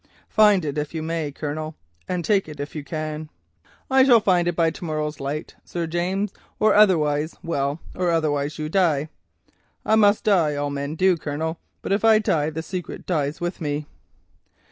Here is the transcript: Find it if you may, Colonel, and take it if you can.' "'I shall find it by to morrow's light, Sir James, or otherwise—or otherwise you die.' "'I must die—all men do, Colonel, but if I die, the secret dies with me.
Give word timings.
Find 0.29 0.65
it 0.65 0.79
if 0.79 0.95
you 0.95 1.03
may, 1.03 1.31
Colonel, 1.31 1.75
and 2.07 2.25
take 2.25 2.49
it 2.49 2.59
if 2.59 2.75
you 2.75 2.83
can.' 2.83 3.29
"'I 3.91 4.05
shall 4.05 4.19
find 4.19 4.47
it 4.47 4.55
by 4.55 4.71
to 4.71 4.83
morrow's 4.83 5.19
light, 5.19 5.53
Sir 5.63 5.85
James, 5.85 6.33
or 6.59 6.73
otherwise—or 6.73 7.77
otherwise 7.95 8.57
you 8.57 8.67
die.' 8.67 9.09
"'I 9.85 9.95
must 9.97 10.23
die—all 10.23 10.71
men 10.71 10.95
do, 10.95 11.17
Colonel, 11.17 11.59
but 11.83 11.91
if 11.91 12.03
I 12.03 12.17
die, 12.17 12.49
the 12.49 12.63
secret 12.63 13.05
dies 13.05 13.39
with 13.39 13.61
me. 13.61 13.85